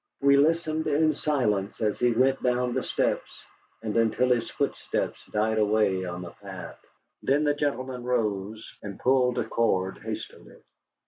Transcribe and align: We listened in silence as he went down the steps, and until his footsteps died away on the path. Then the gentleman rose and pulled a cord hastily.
We 0.19 0.35
listened 0.35 0.87
in 0.87 1.13
silence 1.13 1.79
as 1.79 1.99
he 1.99 2.11
went 2.11 2.41
down 2.41 2.73
the 2.73 2.81
steps, 2.81 3.45
and 3.83 3.95
until 3.95 4.29
his 4.29 4.49
footsteps 4.49 5.23
died 5.31 5.59
away 5.59 6.05
on 6.05 6.23
the 6.23 6.31
path. 6.31 6.83
Then 7.21 7.43
the 7.43 7.53
gentleman 7.53 8.03
rose 8.03 8.67
and 8.81 8.99
pulled 8.99 9.37
a 9.37 9.45
cord 9.45 9.99
hastily. 9.99 10.57